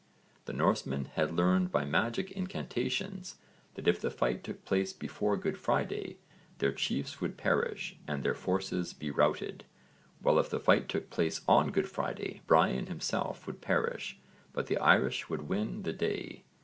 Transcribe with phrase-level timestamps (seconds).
[0.45, 3.35] The Norsemen had learned by magic incantations
[3.75, 6.17] that if the fight took place before Good Friday
[6.57, 9.63] their chiefs would perish and their forces be routed,
[10.19, 14.17] while if the fight took place on Good Friday Brian himself would perish
[14.53, 16.45] but the Irish would win the day.